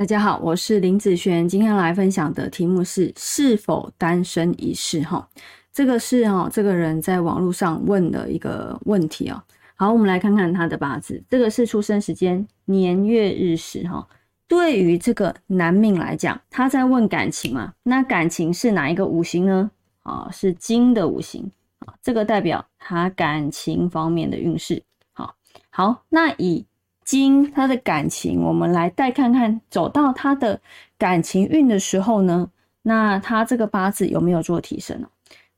[0.00, 5.28] 大家好，我是林子璇，今天来分享的题目是是否单身一世哈。
[5.70, 9.42] 这个是哈，这个人在网络上问的一个问题哦。
[9.76, 14.08] 好，我们来看看他的八字，这个是出生时间、年月日时哈。
[14.48, 19.70] 对于这个男命来讲，他在问感情嘛，那感情是哪一个五行呢？
[20.02, 24.82] 啊，是金的五行啊，这个代表他感情方面的运势。
[25.12, 25.34] 好，
[25.68, 26.64] 好，那以
[27.10, 30.60] 金他的感情，我们来带看看，走到他的
[30.96, 32.48] 感情运的时候呢，
[32.82, 35.08] 那他这个八字有没有做提升呢？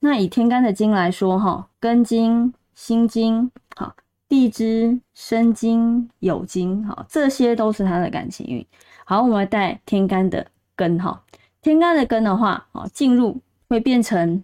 [0.01, 3.95] 那以天干的金来说，哈，根金、辛金、好
[4.30, 8.66] 地支、申金、酉金，好，这些都是他的感情运。
[9.05, 11.23] 好，我们带天干的根，哈，
[11.61, 14.42] 天干的根的话，啊，进入会变成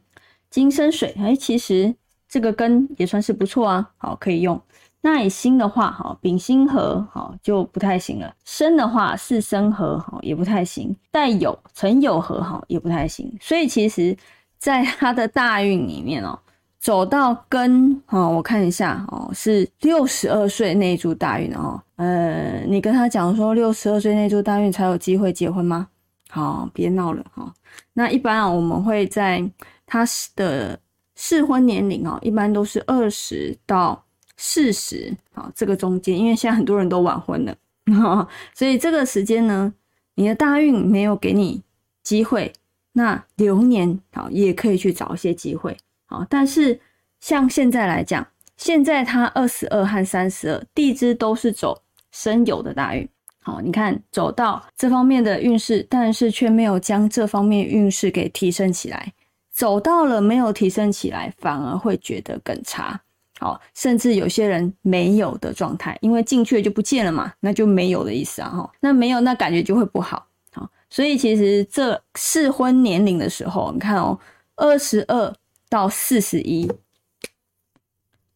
[0.51, 1.95] 金生水，哎，其实
[2.29, 4.61] 这个根也算是不错啊，好，可以用。
[5.01, 8.35] 那以辛的话，哈，丙辛合，好就不太行了。
[8.45, 10.95] 申的话，巳申合，好也不太行。
[11.13, 13.33] 带酉辰酉合，好也不太行。
[13.41, 14.17] 所以其实，
[14.59, 16.37] 在他的大运里面哦，
[16.81, 21.81] 走到庚，哈，我看一下哦，是六十二岁那一柱大运哦。
[21.95, 25.87] 呃，你跟他讲说六十二岁那柱大运才有机会结婚吗？
[26.29, 27.55] 好，别闹了哈。
[27.93, 29.49] 那一般啊，我们会在
[29.87, 30.77] 他的
[31.15, 34.05] 适婚年龄哦，一般都是二十到。
[34.41, 37.55] 四十，好，这个中间，因为现在很多人都晚婚了，
[38.55, 39.75] 所以这个时间呢，
[40.15, 41.61] 你的大运没有给你
[42.05, 42.53] 机会，
[42.93, 46.81] 那流年好也可以去找一些机会，好，但是
[47.21, 48.25] 像现在来讲，
[48.57, 53.09] 现在他二十二和三十二地支都是走生有的大运，
[53.43, 59.13] 好，你看走到这方面的运势，但是却没有将这方面运势给提升起来，
[59.51, 63.01] 走到了没有提升起来，反而会觉得更差。
[63.41, 74.19] 好，甚至有些人没有的状态，因为进去了就不见了嘛，那就没有的意思啊，哈，那没有那感觉就会不好，好，所以其实这适婚年龄的时候，你看哦，
[74.57, 75.33] 二十二
[75.69, 76.69] 到四十一，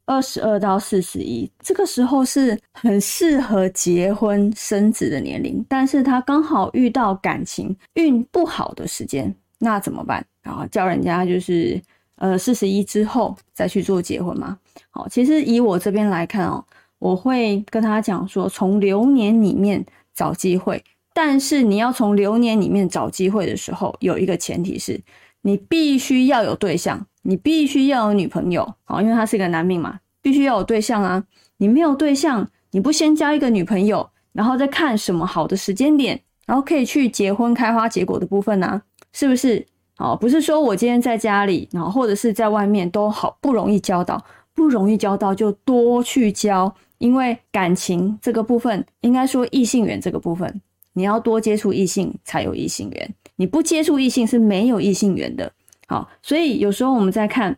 [0.04, 10.24] 二十二到四十一，这个时候是很适合结婚生子的年龄，但是他刚好遇到感情运不好的时间，那怎么办？
[10.42, 11.82] 然后叫人家就是。
[12.16, 14.56] 呃，四十一之后再去做结婚吗？
[14.90, 16.64] 好，其实以我这边来看哦，
[16.98, 19.84] 我会跟他讲说，从流年里面
[20.14, 25.00] 找机会，但是你要从流年里面找机会的时候，有一个前提是，
[25.42, 31.24] 你必须要有对象，你必须要有女朋友，好，因为他是一个男命嘛，必须要有对象啊。
[31.58, 38.82] 你没有对象，你不先交一个女朋友，然后再看什么好的时间点，然后可以去结婚开花结果的部分呢？
[39.12, 39.64] 是不是？
[39.98, 44.20] 哦，不是说我今天在家里，然后或者是在外面都好不容易交到，
[44.54, 50.60] 不容易交到就多去交，因为感情这个部分，应该说异性缘这个部分，
[50.92, 55.52] 你要多接触异性才有异性缘，你不接触异性是没有异性缘的。
[55.86, 57.56] 好，所以有时候我们在看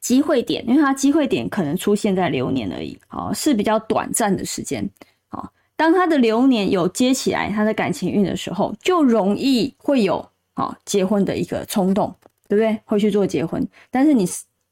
[0.00, 4.88] 机会点，因为它机会点可能出现在流年而已，好是比较短暂的时间。
[5.28, 10.26] 好，当他的流年有接起来他的感情运的时候，就容易会有。
[10.58, 12.14] 好，结婚的一个冲动，
[12.48, 12.80] 对不对？
[12.86, 14.26] 会去做结婚，但是你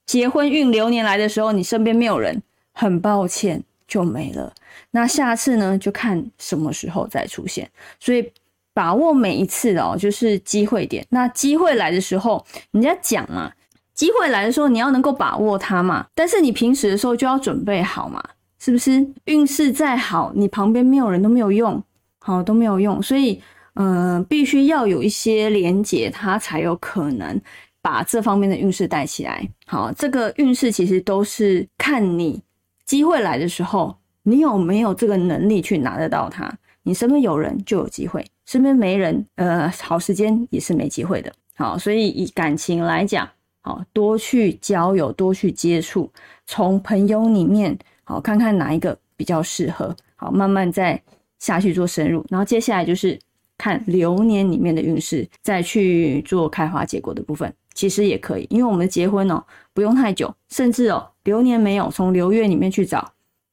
[0.06, 2.42] 结婚运流年来的时候，你身边没有人，
[2.72, 4.53] 很抱歉就没了。
[4.91, 7.70] 那下次呢，就看什么时候再出现。
[7.98, 8.32] 所以
[8.72, 11.06] 把握每一次哦，就是机会点。
[11.10, 13.53] 那机会来的时候，人家讲嘛，
[13.94, 16.06] 机会来的时候你要能够把握它嘛。
[16.14, 18.22] 但是你平时的时候就要准备好嘛，
[18.59, 19.06] 是不是？
[19.25, 21.82] 运势再好，你旁边没有人都没有用，
[22.19, 23.03] 好都没有用。
[23.03, 23.43] 所以。
[23.76, 27.41] 嗯，必须要有一些连接，它才有可能
[27.84, 29.46] 把这方面的运势带起来。
[29.66, 32.42] 好，这个运势其实都是看你
[32.86, 36.50] 机会来的时候，你有没有这个能力去拿得到它。
[36.84, 41.30] 你身边有人就有机会，身边没人，呃，好时间也是没机会的。
[41.56, 43.28] 好，所以以感情来讲，
[43.60, 46.10] 好多去交友，多去接触，
[46.46, 50.98] 从朋友里面好看看哪一个比较适合，好慢慢再
[51.38, 52.25] 下去做深入。
[52.30, 53.19] 然后接下来就是。
[53.64, 63.11] 看流年里面的运势，再去做开花结果的部分，其实也可以，因为我们结婚哦，不用太久，甚至哦，流年没有，从流月里面去找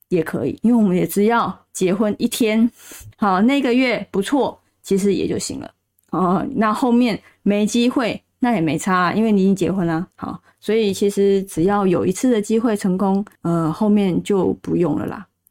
[0.10, 2.70] 也可以，因为我们也只要结婚一天，
[3.16, 5.72] 好，那个月不错，其实也就行了
[6.10, 6.46] 哦。
[6.56, 15.26] 那后面没机会，那也没差，因为你已经结婚了，好，所以其实只要有一次的机会成功，呃，后面就不用了啦。